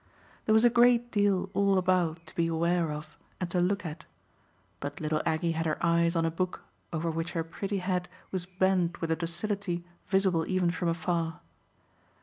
[0.47, 4.05] There was a great deal all about to be aware of and to look at,
[4.79, 8.47] but little Aggie had her eyes on a book over which her pretty head was
[8.47, 11.39] bent with a docility visible even from afar.